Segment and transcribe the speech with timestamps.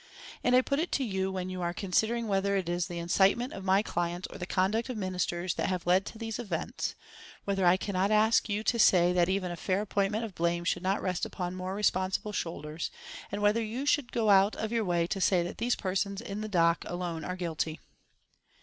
[0.43, 3.53] And I put it to you when you are considering whether it is the incitement
[3.53, 6.95] of my clients or the conduct of Ministers that have led to these events
[7.45, 10.81] whether I cannot ask you to say that even a fair apportionment of blame should
[10.81, 12.89] not rest upon more responsible shoulders,
[13.31, 16.41] and whether you should go out of your way to say that these persons in
[16.41, 17.79] the dock alone are guilty."